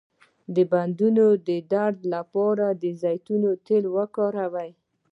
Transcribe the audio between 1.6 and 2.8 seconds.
درد لپاره